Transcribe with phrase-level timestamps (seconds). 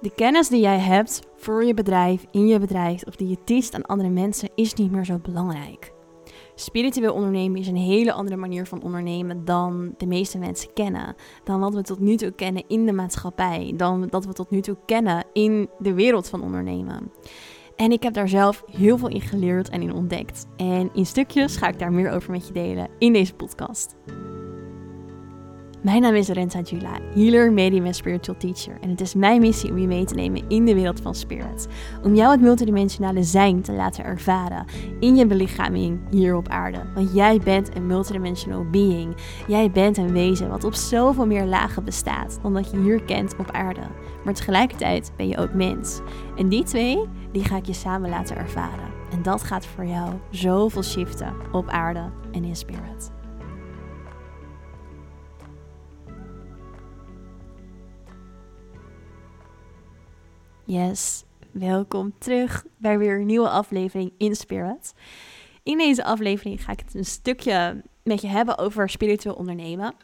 [0.00, 3.74] De kennis die jij hebt voor je bedrijf, in je bedrijf of die je teacht
[3.74, 5.92] aan andere mensen is niet meer zo belangrijk.
[6.54, 11.14] Spiritueel ondernemen is een hele andere manier van ondernemen dan de meeste mensen kennen.
[11.44, 13.72] Dan wat we tot nu toe kennen in de maatschappij.
[13.76, 17.12] Dan dat we tot nu toe kennen in de wereld van ondernemen.
[17.76, 20.46] En ik heb daar zelf heel veel in geleerd en in ontdekt.
[20.56, 23.96] En in stukjes ga ik daar meer over met je delen in deze podcast.
[25.82, 28.76] Mijn naam is Renta Jula, healer, medium en spiritual teacher.
[28.80, 31.68] En het is mijn missie om je mee te nemen in de wereld van spirit.
[32.02, 34.64] Om jou het multidimensionale zijn te laten ervaren
[34.98, 36.82] in je belichaming hier op aarde.
[36.94, 39.16] Want jij bent een multidimensional being.
[39.46, 43.36] Jij bent een wezen wat op zoveel meer lagen bestaat dan dat je hier kent
[43.36, 43.82] op aarde.
[44.24, 46.00] Maar tegelijkertijd ben je ook mens.
[46.36, 46.98] En die twee,
[47.32, 48.88] die ga ik je samen laten ervaren.
[49.12, 53.19] En dat gaat voor jou zoveel shiften op aarde en in spirit.
[60.70, 64.94] Yes, welkom terug bij weer een nieuwe aflevering in Spirit.
[65.62, 69.94] In deze aflevering ga ik het een stukje met je hebben over spiritueel ondernemen.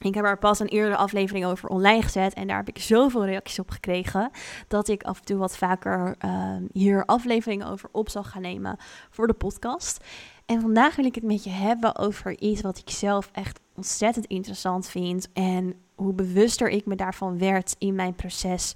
[0.00, 3.24] Ik heb er pas een eerdere aflevering over online gezet en daar heb ik zoveel
[3.24, 4.30] reacties op gekregen
[4.68, 8.76] dat ik af en toe wat vaker uh, hier afleveringen over op zal gaan nemen
[9.10, 10.04] voor de podcast.
[10.46, 14.26] En vandaag wil ik het met je hebben over iets wat ik zelf echt ontzettend
[14.26, 18.74] interessant vind en hoe bewuster ik me daarvan werd in mijn proces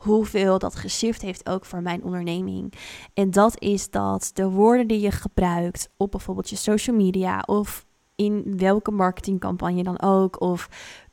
[0.00, 2.72] hoeveel dat geshift heeft ook voor mijn onderneming.
[3.14, 7.86] En dat is dat de woorden die je gebruikt op bijvoorbeeld je social media of
[8.20, 10.68] in welke marketingcampagne dan ook, of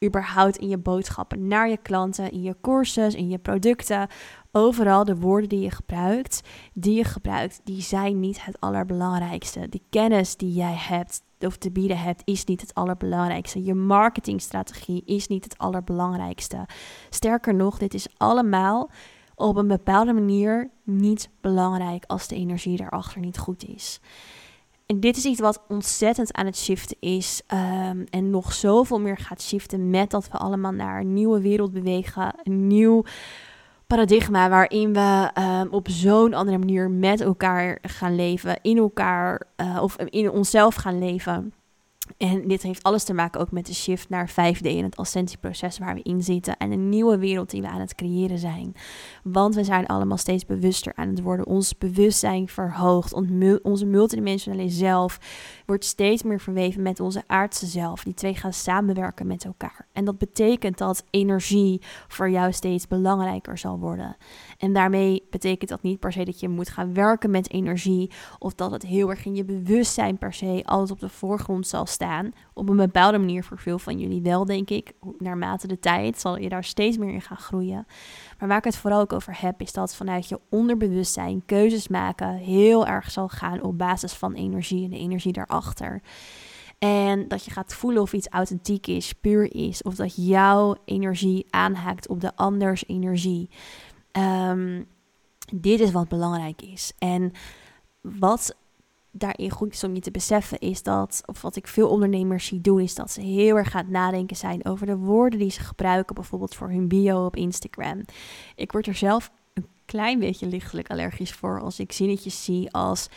[0.05, 4.07] überhaupt in je boodschappen naar je klanten, in je courses, in je producten,
[4.51, 6.41] overal de woorden die je gebruikt,
[6.73, 9.69] die je gebruikt, die zijn niet het allerbelangrijkste.
[9.69, 13.63] De kennis die jij hebt of te bieden hebt, is niet het allerbelangrijkste.
[13.63, 16.65] Je marketingstrategie is niet het allerbelangrijkste.
[17.09, 18.89] Sterker nog, dit is allemaal
[19.35, 23.99] op een bepaalde manier niet belangrijk als de energie daarachter niet goed is.
[24.87, 27.41] En dit is iets wat ontzettend aan het shiften is.
[27.53, 31.73] Um, en nog zoveel meer gaat shiften met dat we allemaal naar een nieuwe wereld
[31.73, 32.33] bewegen.
[32.43, 33.03] Een nieuw
[33.87, 38.59] paradigma waarin we um, op zo'n andere manier met elkaar gaan leven.
[38.61, 41.53] In elkaar uh, of in onszelf gaan leven.
[42.17, 45.77] En dit heeft alles te maken ook met de shift naar 5D en het ascensieproces
[45.77, 46.57] waar we in zitten.
[46.57, 48.75] En een nieuwe wereld die we aan het creëren zijn.
[49.23, 51.45] Want we zijn allemaal steeds bewuster aan het worden.
[51.45, 53.13] Ons bewustzijn verhoogt.
[53.61, 55.19] Onze multidimensionale zelf
[55.65, 58.03] wordt steeds meer verweven met onze aardse zelf.
[58.03, 59.87] Die twee gaan samenwerken met elkaar.
[59.93, 64.15] En dat betekent dat energie voor jou steeds belangrijker zal worden.
[64.57, 68.11] En daarmee betekent dat niet per se dat je moet gaan werken met energie.
[68.39, 71.85] Of dat het heel erg in je bewustzijn per se altijd op de voorgrond zal
[71.85, 72.31] staan.
[72.53, 74.93] Op een bepaalde manier voor veel van jullie wel, denk ik.
[75.17, 77.85] Naarmate de tijd zal je daar steeds meer in gaan groeien.
[78.39, 82.35] Maar waar ik het vooral ook over heb, is dat vanuit je onderbewustzijn keuzes maken
[82.35, 86.01] heel erg zal gaan op basis van energie en de energie daarachter.
[86.79, 91.45] En dat je gaat voelen of iets authentiek is, puur is, of dat jouw energie
[91.49, 93.49] aanhaakt op de anders energie.
[94.17, 94.87] Um,
[95.53, 96.91] dit is wat belangrijk is.
[96.97, 97.31] En
[98.01, 98.55] wat
[99.11, 102.61] daarin goed is om je te beseffen, is dat, of wat ik veel ondernemers zie
[102.61, 106.15] doen, is dat ze heel erg gaan nadenken zijn over de woorden die ze gebruiken,
[106.15, 108.01] bijvoorbeeld voor hun bio op Instagram.
[108.55, 113.09] Ik word er zelf een klein beetje lichtelijk allergisch voor als ik zinnetjes zie als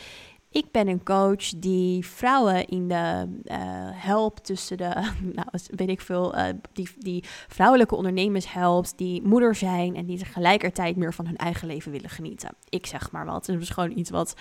[0.50, 3.56] ik ben een coach die vrouwen in de uh,
[3.92, 9.54] helpt tussen de, nou weet ik veel, uh, die, die vrouwelijke ondernemers helpt, die moeder
[9.54, 12.54] zijn en die tegelijkertijd meer van hun eigen leven willen genieten.
[12.68, 13.46] Ik zeg maar wat.
[13.46, 14.34] Het is gewoon iets wat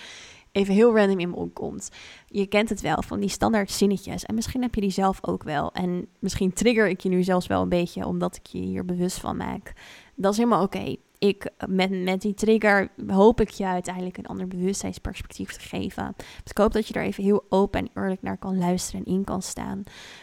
[0.52, 1.90] even heel random in me opkomt.
[2.26, 4.24] Je kent het wel van die standaard zinnetjes.
[4.24, 5.72] En misschien heb je die zelf ook wel.
[5.72, 9.18] En misschien trigger ik je nu zelfs wel een beetje omdat ik je hier bewust
[9.18, 9.72] van maak.
[10.14, 10.96] Dat is helemaal oké.
[11.20, 16.14] Ik, met, met die trigger hoop ik je uiteindelijk een ander bewustzijnsperspectief te geven.
[16.16, 19.12] Dus ik hoop dat je er even heel open en eerlijk naar kan luisteren en
[19.12, 19.82] in kan staan.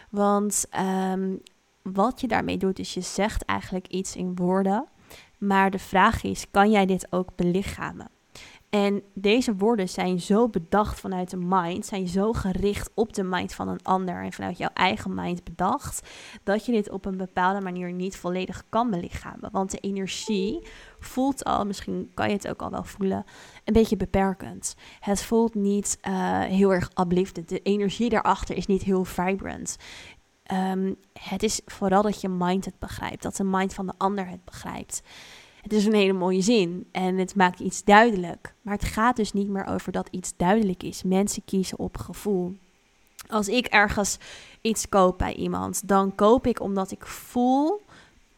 [0.09, 0.65] Want
[1.11, 1.41] um,
[1.81, 4.87] wat je daarmee doet, is je zegt eigenlijk iets in woorden.
[5.37, 8.09] Maar de vraag is, kan jij dit ook belichamen?
[8.69, 13.53] En deze woorden zijn zo bedacht vanuit de mind, zijn zo gericht op de mind
[13.53, 16.09] van een ander en vanuit jouw eigen mind bedacht,
[16.43, 19.51] dat je dit op een bepaalde manier niet volledig kan belichamen.
[19.51, 20.67] Want de energie
[20.99, 23.23] voelt al, misschien kan je het ook al wel voelen,
[23.63, 24.75] een beetje beperkend.
[24.99, 27.49] Het voelt niet uh, heel erg uplifted.
[27.49, 29.77] De energie daarachter is niet heel vibrant.
[30.53, 34.27] Um, het is vooral dat je mind het begrijpt, dat de mind van de ander
[34.27, 35.01] het begrijpt.
[35.67, 38.53] Het is een hele mooie zin en het maakt iets duidelijk.
[38.61, 41.03] Maar het gaat dus niet meer over dat iets duidelijk is.
[41.03, 42.55] Mensen kiezen op gevoel.
[43.29, 44.17] Als ik ergens
[44.61, 47.81] iets koop bij iemand, dan koop ik omdat ik voel,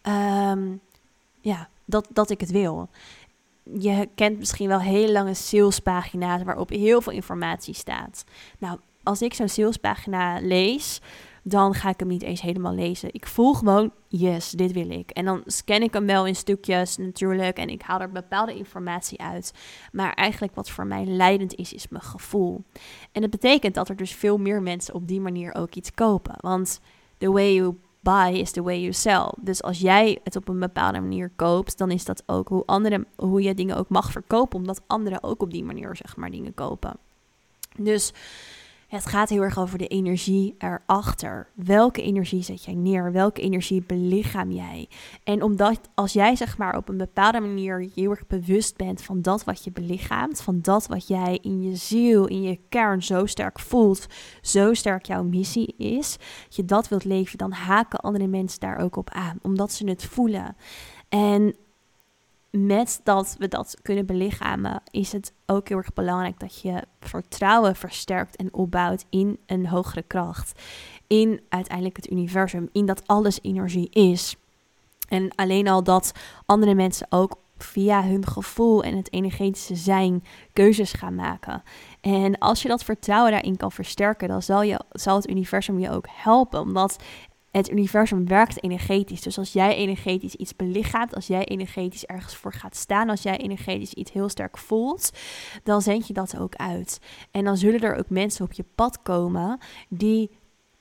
[0.04, 0.82] um,
[1.42, 2.90] ja, dat, dat ik het wil.
[3.80, 8.24] Je kent misschien wel hele lange salespagina's waarop heel veel informatie staat.
[8.58, 11.02] Nou, als ik zo'n salespagina lees,
[11.44, 13.14] dan ga ik hem niet eens helemaal lezen.
[13.14, 15.10] Ik voel gewoon, yes, dit wil ik.
[15.10, 19.22] En dan scan ik hem wel in stukjes natuurlijk en ik haal er bepaalde informatie
[19.22, 19.54] uit.
[19.92, 22.64] Maar eigenlijk wat voor mij leidend is, is mijn gevoel.
[23.12, 26.36] En dat betekent dat er dus veel meer mensen op die manier ook iets kopen.
[26.38, 26.80] Want
[27.18, 29.32] the way you buy is the way you sell.
[29.42, 33.06] Dus als jij het op een bepaalde manier koopt, dan is dat ook hoe, andere,
[33.16, 36.54] hoe je dingen ook mag verkopen, omdat anderen ook op die manier zeg maar dingen
[36.54, 36.98] kopen.
[37.78, 38.14] Dus
[38.90, 41.50] het gaat heel erg over de energie erachter.
[41.56, 43.12] Welke energie zet jij neer?
[43.12, 44.90] Welke energie belichaam jij?
[45.24, 49.22] En omdat als jij zeg maar op een bepaalde manier heel erg bewust bent van
[49.22, 53.26] dat wat je belichaamt, van dat wat jij in je ziel, in je kern zo
[53.26, 54.08] sterk voelt,
[54.42, 58.78] zo sterk jouw missie is, dat je dat wilt leven, dan haken andere mensen daar
[58.78, 60.56] ook op aan, omdat ze het voelen.
[61.10, 61.56] En
[62.52, 67.76] met dat we dat kunnen belichamen, is het ook heel erg belangrijk dat je vertrouwen
[67.76, 70.62] versterkt en opbouwt in een hogere kracht.
[71.08, 74.36] In uiteindelijk het universum, in dat alles energie is.
[75.08, 76.12] En alleen al dat
[76.46, 80.24] andere mensen ook via hun gevoel en het energetische zijn
[80.54, 81.64] keuzes gaan maken.
[82.02, 85.92] En als je dat vertrouwen daarin kan versterken, dan zal, je, zal het universum je
[85.92, 86.60] ook helpen.
[86.60, 87.04] Omdat
[87.52, 89.22] het universum werkt energetisch.
[89.22, 93.38] Dus als jij energetisch iets belichaamt, als jij energetisch ergens voor gaat staan, als jij
[93.38, 95.12] energetisch iets heel sterk voelt,
[95.64, 97.00] dan zend je dat ook uit.
[97.32, 99.60] En dan zullen er ook mensen op je pad komen
[99.90, 100.30] die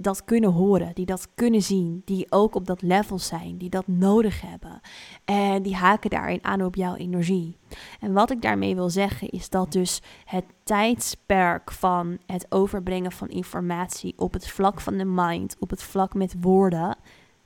[0.00, 3.86] dat kunnen horen, die dat kunnen zien, die ook op dat level zijn, die dat
[3.86, 4.80] nodig hebben.
[5.24, 7.56] En die haken daarin aan op jouw energie.
[8.00, 13.28] En wat ik daarmee wil zeggen is dat dus het tijdsperk van het overbrengen van
[13.28, 16.96] informatie op het vlak van de mind, op het vlak met woorden,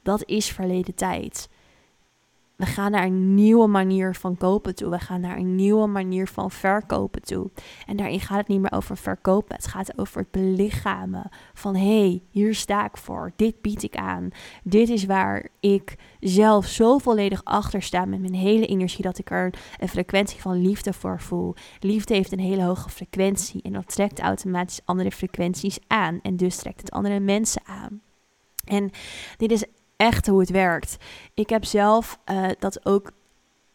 [0.02, 1.48] dat is verleden tijd.
[2.56, 4.90] We gaan naar een nieuwe manier van kopen toe.
[4.90, 7.50] We gaan naar een nieuwe manier van verkopen toe.
[7.86, 9.56] En daarin gaat het niet meer over verkopen.
[9.56, 13.32] Het gaat over het belichamen van hé, hey, hier sta ik voor.
[13.36, 14.28] Dit bied ik aan.
[14.64, 19.30] Dit is waar ik zelf zo volledig achter sta met mijn hele energie dat ik
[19.30, 21.54] er een frequentie van liefde voor voel.
[21.80, 26.56] Liefde heeft een hele hoge frequentie en dat trekt automatisch andere frequenties aan en dus
[26.56, 28.00] trekt het andere mensen aan.
[28.64, 28.90] En
[29.36, 29.64] dit is
[30.02, 30.96] echt hoe het werkt.
[31.34, 33.12] Ik heb zelf uh, dat ook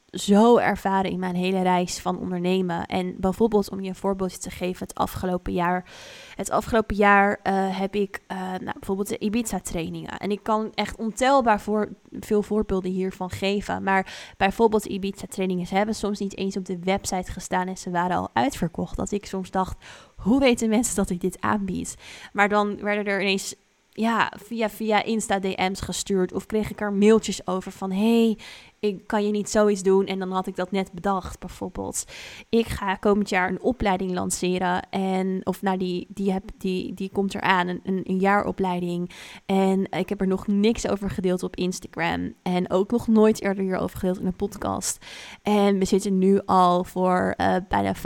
[0.06, 2.85] zo ervaren in mijn hele reis van ondernemen.
[2.85, 5.89] En bijvoorbeeld om je een voorbeeldje te geven, het afgelopen jaar.
[6.35, 10.18] Het afgelopen jaar uh, heb ik uh, nou, bijvoorbeeld de Ibiza-trainingen.
[10.18, 13.83] En ik kan echt ontelbaar voor, veel voorbeelden hiervan geven.
[13.83, 18.18] Maar bijvoorbeeld Ibiza-trainingen, ze hebben soms niet eens op de website gestaan en ze waren
[18.18, 18.97] al uitverkocht.
[18.97, 19.77] Dat ik soms dacht,
[20.15, 21.95] hoe weten mensen dat ik dit aanbied?
[22.33, 23.56] Maar dan werden er ineens
[23.99, 26.33] ja, via, via Insta DM's gestuurd.
[26.33, 27.91] Of kreeg ik er mailtjes over van...
[27.91, 28.38] hey,
[28.79, 30.05] ik kan je niet zoiets doen.
[30.05, 32.03] En dan had ik dat net bedacht, bijvoorbeeld.
[32.49, 34.89] Ik ga komend jaar een opleiding lanceren.
[34.89, 39.11] En, of nou, die, die, heb, die, die komt eraan, een, een, een jaaropleiding.
[39.45, 42.33] En ik heb er nog niks over gedeeld op Instagram.
[42.43, 45.05] En ook nog nooit eerder hierover gedeeld in een podcast.
[45.41, 48.00] En we zitten nu al voor uh, bijna 85%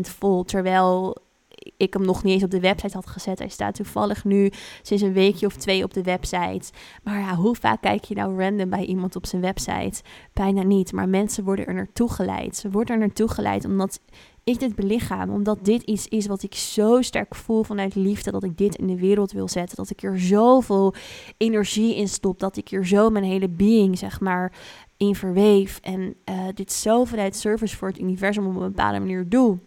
[0.00, 0.44] vol.
[0.44, 1.21] Terwijl
[1.76, 3.38] ik hem nog niet eens op de website had gezet.
[3.38, 4.50] Hij staat toevallig nu
[4.82, 6.72] sinds een weekje of twee op de website.
[7.02, 10.02] Maar ja, hoe vaak kijk je nou random bij iemand op zijn website?
[10.32, 10.92] Bijna niet.
[10.92, 12.56] Maar mensen worden er naartoe geleid.
[12.56, 14.00] Ze worden er naartoe geleid omdat
[14.44, 15.30] ik dit belichaam.
[15.30, 18.30] Omdat dit iets is wat ik zo sterk voel vanuit liefde.
[18.30, 19.76] Dat ik dit in de wereld wil zetten.
[19.76, 20.94] Dat ik er zoveel
[21.36, 22.38] energie in stop.
[22.38, 24.52] Dat ik hier zo mijn hele being, zeg maar,
[24.96, 25.78] in verweef.
[25.82, 29.58] En uh, dit zo service voor het universum op een bepaalde manier doe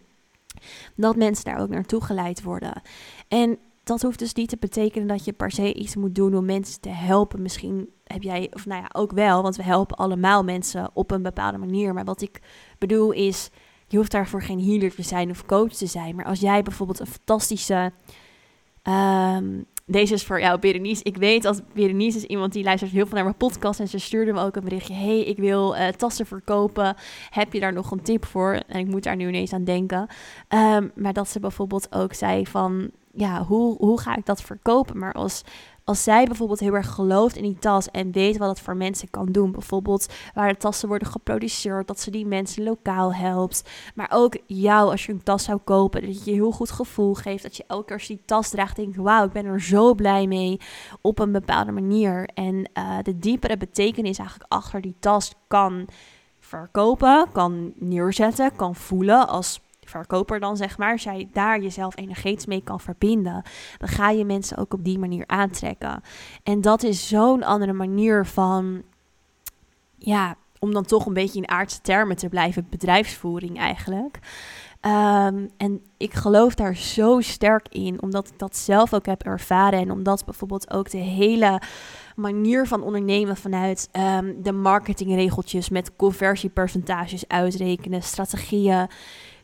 [0.96, 2.82] dat mensen daar ook naartoe geleid worden.
[3.28, 6.44] En dat hoeft dus niet te betekenen dat je per se iets moet doen om
[6.44, 7.42] mensen te helpen.
[7.42, 11.22] Misschien heb jij, of nou ja, ook wel, want we helpen allemaal mensen op een
[11.22, 11.94] bepaalde manier.
[11.94, 12.40] Maar wat ik
[12.78, 13.50] bedoel is,
[13.88, 16.16] je hoeft daarvoor geen healer te zijn of coach te zijn.
[16.16, 17.92] Maar als jij bijvoorbeeld een fantastische
[18.82, 21.04] um, deze is voor jou, Berenice.
[21.04, 23.80] Ik weet dat Berenice is iemand die luistert heel veel naar mijn podcast.
[23.80, 24.94] En ze stuurde me ook een berichtje.
[24.94, 26.96] hey, ik wil uh, tassen verkopen.
[27.30, 28.62] Heb je daar nog een tip voor?
[28.66, 30.08] En ik moet daar nu ineens aan denken.
[30.48, 32.90] Um, maar dat ze bijvoorbeeld ook zei van...
[33.16, 34.98] Ja, hoe, hoe ga ik dat verkopen?
[34.98, 35.42] Maar als
[35.86, 39.10] als zij bijvoorbeeld heel erg gelooft in die tas en weet wat het voor mensen
[39.10, 44.10] kan doen, bijvoorbeeld waar de tassen worden geproduceerd, dat ze die mensen lokaal helpt, maar
[44.12, 47.56] ook jou als je een tas zou kopen, dat je heel goed gevoel geeft, dat
[47.56, 50.26] je elke keer als je die tas draagt denkt, wauw, ik ben er zo blij
[50.26, 50.60] mee
[51.00, 52.28] op een bepaalde manier.
[52.34, 55.88] En uh, de diepere betekenis eigenlijk achter die tas kan
[56.40, 62.46] verkopen, kan neerzetten, kan voelen als verkoper dan zeg maar, als jij daar jezelf energetisch
[62.46, 63.42] mee kan verbinden,
[63.78, 66.00] dan ga je mensen ook op die manier aantrekken.
[66.42, 68.82] En dat is zo'n andere manier van,
[69.98, 74.18] ja, om dan toch een beetje in aardse termen te blijven, bedrijfsvoering eigenlijk.
[74.86, 79.78] Ehm, en ik geloof daar zo sterk in, omdat ik dat zelf ook heb ervaren.
[79.78, 81.60] En omdat bijvoorbeeld ook de hele
[82.16, 88.88] manier van ondernemen vanuit um, de marketingregeltjes met conversiepercentages uitrekenen, strategieën,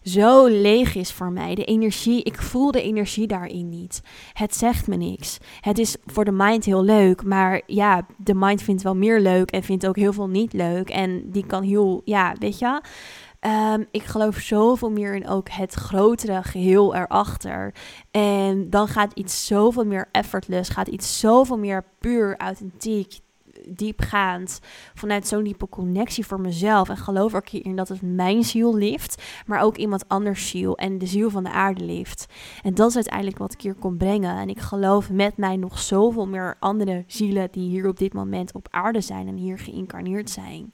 [0.03, 1.55] zo leeg is voor mij.
[1.55, 4.03] De energie, ik voel de energie daarin niet.
[4.33, 5.39] Het zegt me niks.
[5.61, 9.51] Het is voor de mind heel leuk, maar ja, de mind vindt wel meer leuk
[9.51, 10.91] en vindt ook heel veel niet leuk.
[10.91, 12.81] En die kan heel, ja, weet je.
[13.75, 17.75] Um, ik geloof zoveel meer in ook het grotere geheel erachter.
[18.11, 23.21] En dan gaat iets zoveel meer effortless, gaat iets zoveel meer puur, authentiek,
[23.69, 24.61] diepgaand,
[24.95, 26.89] vanuit zo'n diepe connectie voor mezelf.
[26.89, 30.99] En geloof ook in dat het mijn ziel lift, maar ook iemand anders ziel en
[30.99, 32.27] de ziel van de aarde lift.
[32.63, 34.37] En dat is uiteindelijk wat ik hier kon brengen.
[34.37, 38.55] En ik geloof met mij nog zoveel meer andere zielen die hier op dit moment
[38.55, 40.73] op aarde zijn en hier geïncarneerd zijn.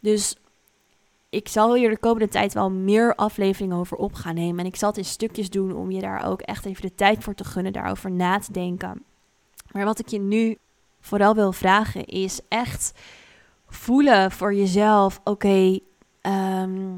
[0.00, 0.36] Dus
[1.34, 4.58] ik zal hier de komende tijd wel meer afleveringen over op gaan nemen.
[4.58, 7.24] En ik zal het in stukjes doen om je daar ook echt even de tijd
[7.24, 9.04] voor te gunnen, daarover na te denken.
[9.72, 10.58] Maar wat ik je nu
[11.04, 12.92] vooral wil vragen is echt
[13.66, 15.78] voelen voor jezelf: oké,
[16.20, 16.92] ehm,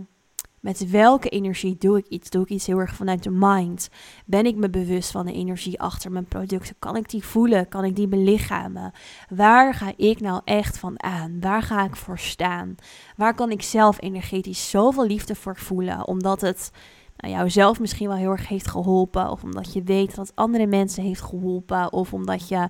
[0.60, 2.30] met welke energie doe ik iets?
[2.30, 3.88] Doe ik iets heel erg vanuit de mind?
[4.24, 6.76] Ben ik me bewust van de energie achter mijn producten?
[6.78, 7.68] Kan ik die voelen?
[7.68, 8.92] Kan ik die belichamen?
[9.28, 11.40] Waar ga ik nou echt van aan?
[11.40, 12.74] Waar ga ik voor staan?
[13.16, 16.06] Waar kan ik zelf energetisch zoveel liefde voor voelen?
[16.06, 16.70] Omdat het
[17.16, 19.30] nou, jou zelf misschien wel heel erg heeft geholpen.
[19.30, 21.92] Of omdat je weet dat andere mensen heeft geholpen.
[21.92, 22.68] Of omdat je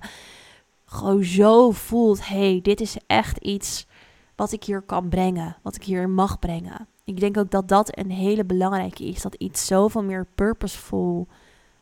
[0.87, 3.87] gewoon zo voelt: hey, dit is echt iets
[4.35, 5.57] wat ik hier kan brengen.
[5.61, 6.87] Wat ik hier mag brengen.
[7.03, 9.21] Ik denk ook dat dat een hele belangrijke is.
[9.21, 11.27] Dat iets zoveel meer purposeful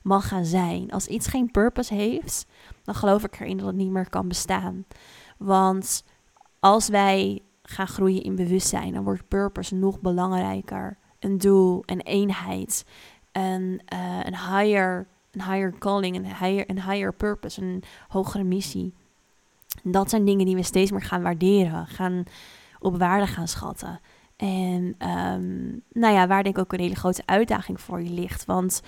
[0.02, 0.92] mag gaan zijn.
[0.92, 2.46] Als iets geen purpose heeft,
[2.84, 4.86] dan geloof ik erin dat het niet meer kan bestaan.
[5.38, 6.04] Want
[6.60, 10.98] als wij gaan groeien in bewustzijn, dan wordt purpose nog belangrijker.
[11.20, 12.86] Een doel, een eenheid,
[13.32, 18.94] een, uh, een, higher, een higher calling, een higher, een higher purpose, een hogere missie.
[19.84, 22.24] Dat zijn dingen die we steeds meer gaan waarderen, gaan
[22.80, 24.00] op waarde gaan schatten.
[24.36, 28.46] En um, nou ja, waar denk ik ook een hele grote uitdaging voor je ligt.
[28.46, 28.82] Want,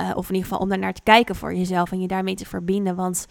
[0.00, 2.34] uh, of in ieder geval om daar naar te kijken voor jezelf en je daarmee
[2.34, 2.96] te verbinden.
[2.96, 3.26] Want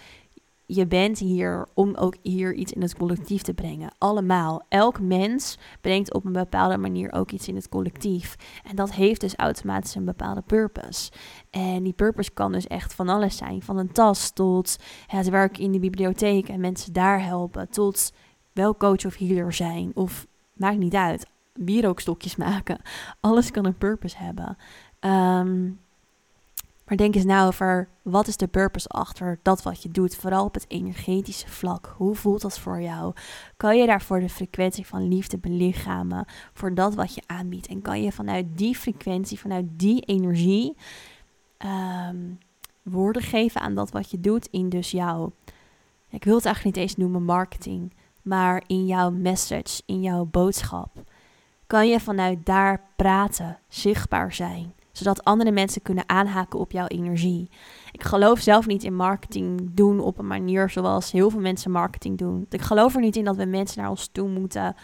[0.65, 3.93] je bent hier om ook hier iets in het collectief te brengen.
[3.97, 4.61] Allemaal.
[4.69, 8.35] Elk mens brengt op een bepaalde manier ook iets in het collectief.
[8.63, 11.11] En dat heeft dus automatisch een bepaalde purpose.
[11.49, 13.61] En die purpose kan dus echt van alles zijn.
[13.61, 14.77] Van een tas tot
[15.07, 17.69] het werk in de bibliotheek en mensen daar helpen.
[17.69, 18.13] Tot
[18.51, 19.91] wel coach of healer zijn.
[19.93, 22.81] Of maakt niet uit wierookstokjes maken.
[23.19, 24.57] Alles kan een purpose hebben.
[24.99, 25.79] Um,
[26.85, 30.45] maar denk eens nou over wat is de purpose achter dat wat je doet, vooral
[30.45, 31.93] op het energetische vlak.
[31.97, 33.13] Hoe voelt dat voor jou?
[33.57, 37.67] Kan je daarvoor de frequentie van liefde belichamen voor dat wat je aanbiedt?
[37.67, 40.77] En kan je vanuit die frequentie, vanuit die energie,
[42.09, 42.37] um,
[42.81, 45.33] woorden geven aan dat wat je doet in dus jouw,
[46.09, 51.03] ik wil het eigenlijk niet eens noemen marketing, maar in jouw message, in jouw boodschap
[51.67, 57.49] kan je vanuit daar praten, zichtbaar zijn, zodat andere mensen kunnen aanhaken op jouw energie.
[57.91, 62.17] Ik geloof zelf niet in marketing doen op een manier zoals heel veel mensen marketing
[62.17, 62.45] doen.
[62.49, 64.75] Ik geloof er niet in dat we mensen naar ons toe moeten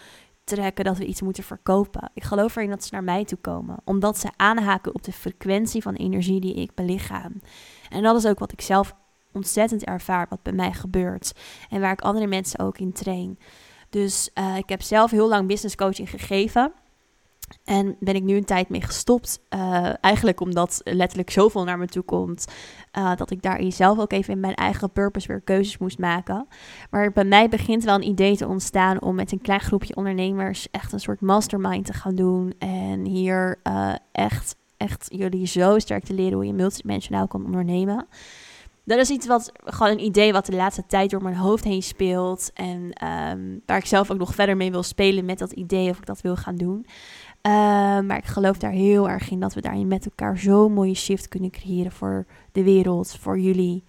[0.44, 2.12] trekken, dat we iets moeten verkopen.
[2.14, 5.82] Ik geloof erin dat ze naar mij toe komen, omdat ze aanhaken op de frequentie
[5.82, 7.42] van energie die ik belichaam.
[7.90, 8.96] En dat is ook wat ik zelf
[9.32, 11.32] ontzettend ervaar, wat bij mij gebeurt
[11.70, 13.40] en waar ik andere mensen ook in train.
[13.90, 16.72] Dus uh, ik heb zelf heel lang business coaching gegeven.
[17.64, 19.40] En ben ik nu een tijd mee gestopt.
[19.50, 22.48] Uh, eigenlijk omdat letterlijk zoveel naar me toe komt.
[22.98, 26.48] Uh, dat ik daarin zelf ook even in mijn eigen purpose weer keuzes moest maken.
[26.90, 30.72] Maar bij mij begint wel een idee te ontstaan om met een klein groepje ondernemers
[30.72, 32.54] echt een soort mastermind te gaan doen.
[32.60, 38.08] En hier uh, echt, echt jullie zo sterk te leren hoe je multidimensionaal kan ondernemen
[38.90, 41.84] dat is iets wat gewoon een idee wat de laatste tijd door mijn hoofd heen
[41.84, 42.52] speelt.
[42.54, 45.98] En um, waar ik zelf ook nog verder mee wil spelen met dat idee of
[45.98, 46.86] ik dat wil gaan doen.
[47.48, 47.52] Uh,
[48.00, 51.28] maar ik geloof daar heel erg in dat we daarin met elkaar zo'n mooie shift
[51.28, 53.84] kunnen creëren voor de wereld, voor jullie,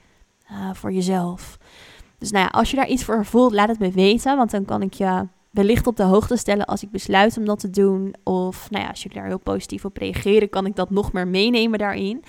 [0.51, 1.59] uh, voor jezelf.
[2.19, 4.37] Dus nou ja, als je daar iets voor voelt, laat het me weten.
[4.37, 7.59] Want dan kan ik je wellicht op de hoogte stellen als ik besluit om dat
[7.59, 8.15] te doen.
[8.25, 11.29] Of nou ja, als jullie daar heel positief op reageren, kan ik dat nog meer
[11.29, 12.25] meenemen daarin.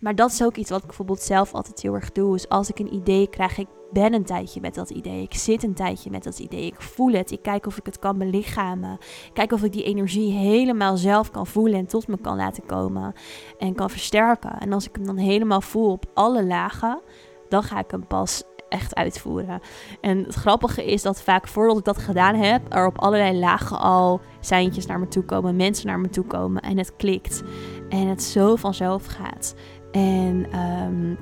[0.00, 2.32] Maar dat is ook iets wat ik bijvoorbeeld zelf altijd heel erg doe.
[2.32, 5.22] Dus als ik een idee krijg, ik ben een tijdje met dat idee.
[5.22, 6.66] Ik zit een tijdje met dat idee.
[6.66, 7.30] Ik voel het.
[7.30, 8.98] Ik kijk of ik het kan belichamen.
[9.32, 13.12] Kijk of ik die energie helemaal zelf kan voelen en tot me kan laten komen.
[13.58, 14.58] En kan versterken.
[14.58, 17.00] En als ik hem dan helemaal voel op alle lagen,
[17.48, 19.60] dan ga ik hem pas echt uitvoeren.
[20.00, 23.78] En het grappige is dat vaak voordat ik dat gedaan heb, er op allerlei lagen
[23.78, 27.42] al seintjes naar me toe komen, mensen naar me toe komen en het klikt.
[27.88, 29.54] En het zo vanzelf gaat.
[29.94, 31.14] En ehm,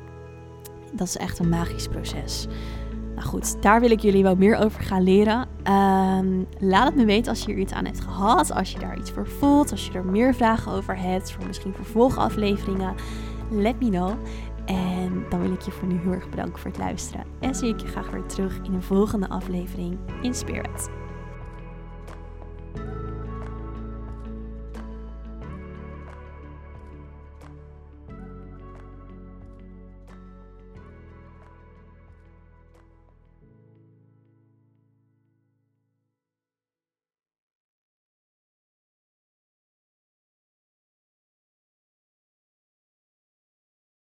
[0.92, 2.46] dat is echt een magisch proces.
[3.14, 5.48] Nou goed, daar wil ik jullie wel meer over gaan leren.
[5.62, 8.52] Ehm, laat het me weten als je er iets aan hebt gehad.
[8.52, 9.70] Als je daar iets voor voelt.
[9.70, 11.32] Als je er meer vragen over hebt.
[11.32, 12.94] Voor misschien vervolgafleveringen.
[13.50, 14.10] Let me know.
[14.64, 17.24] En dan wil ik je voor nu heel erg bedanken voor het luisteren.
[17.40, 21.01] En zie ik je graag weer terug in een volgende aflevering in Spirit.